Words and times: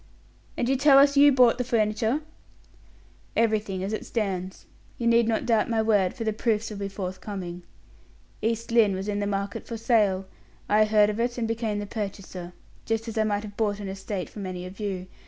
"And 0.57 0.67
you 0.67 0.77
tell 0.77 0.97
us 0.97 1.15
you 1.15 1.31
bought 1.31 1.59
the 1.59 1.63
furniture?" 1.63 2.21
"Everything 3.35 3.83
as 3.83 3.93
it 3.93 4.03
stands. 4.03 4.65
You 4.97 5.05
need 5.05 5.27
not 5.27 5.45
doubt 5.45 5.69
my 5.69 5.79
word, 5.83 6.15
for 6.15 6.23
the 6.23 6.33
proofs 6.33 6.71
will 6.71 6.77
be 6.79 6.87
forthcoming. 6.89 7.61
East 8.41 8.71
Lynne 8.71 8.95
was 8.95 9.07
in 9.07 9.19
the 9.19 9.27
market 9.27 9.67
for 9.67 9.77
sale; 9.77 10.25
I 10.67 10.85
heard 10.85 11.11
of 11.11 11.19
it, 11.19 11.37
and 11.37 11.47
became 11.47 11.77
the 11.77 11.85
purchaser 11.85 12.53
just 12.83 13.07
as 13.07 13.15
I 13.15 13.23
might 13.25 13.43
have 13.43 13.55
bought 13.55 13.79
an 13.79 13.89
estate 13.89 14.27
from 14.27 14.47
any 14.47 14.65
of 14.65 14.79
you. 14.79 15.05